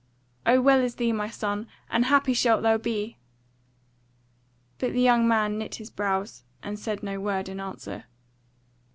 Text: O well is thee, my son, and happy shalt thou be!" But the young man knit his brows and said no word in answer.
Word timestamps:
O 0.47 0.59
well 0.59 0.79
is 0.81 0.95
thee, 0.95 1.11
my 1.11 1.29
son, 1.29 1.67
and 1.87 2.05
happy 2.05 2.33
shalt 2.33 2.63
thou 2.63 2.79
be!" 2.79 3.19
But 4.79 4.93
the 4.93 4.99
young 5.03 5.27
man 5.27 5.59
knit 5.59 5.75
his 5.75 5.91
brows 5.91 6.43
and 6.63 6.79
said 6.79 7.03
no 7.03 7.19
word 7.19 7.47
in 7.47 7.59
answer. 7.59 8.05